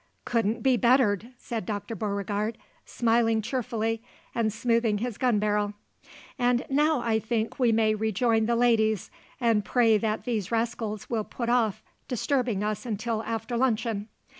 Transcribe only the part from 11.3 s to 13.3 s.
off disturbing us until